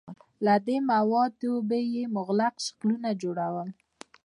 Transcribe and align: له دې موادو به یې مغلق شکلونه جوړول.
له 0.45 0.55
دې 0.67 0.77
موادو 0.91 1.51
به 1.67 1.77
یې 1.93 2.03
مغلق 2.15 2.55
شکلونه 2.65 3.09
جوړول. 3.21 3.69